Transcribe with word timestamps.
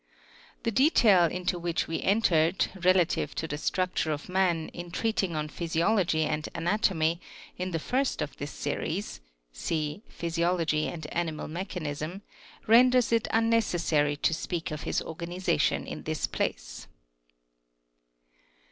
31 0.63 0.63
The 0.63 0.71
detail 0.71 1.25
into 1.25 1.59
which 1.59 1.87
we 1.87 2.01
entered, 2.01 2.69
relative 2.83 3.35
to 3.35 3.47
the 3.47 3.55
structure 3.59 4.11
of 4.11 4.29
man, 4.29 4.69
in 4.69 4.89
treating 4.89 5.35
on 5.35 5.47
Physiology 5.47 6.23
and 6.23 6.49
Anatomy, 6.55 7.21
in 7.59 7.69
the 7.69 7.77
first 7.77 8.19
of 8.19 8.35
this 8.37 8.49
series, 8.49 9.21
(See" 9.51 10.01
Physiology 10.09 10.87
and 10.87 11.05
Animal 11.13 11.47
Mechanism,") 11.47 12.23
renders 12.65 13.11
it 13.11 13.27
unnecessary 13.29 14.15
to 14.15 14.33
speak 14.33 14.71
of 14.71 14.81
his 14.89 15.03
organization 15.03 15.85
in 15.85 16.01
this 16.01 16.25
place. 16.25 16.87